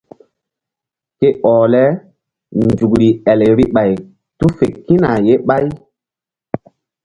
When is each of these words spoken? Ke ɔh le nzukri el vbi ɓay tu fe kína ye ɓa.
Ke 1.19 1.27
ɔh 1.51 1.61
le 1.73 1.83
nzukri 2.67 3.07
el 3.31 3.39
vbi 3.53 3.65
ɓay 3.75 3.91
tu 4.37 4.45
fe 4.57 4.65
kína 4.85 5.09
ye 5.27 5.33
ɓa. 5.47 5.55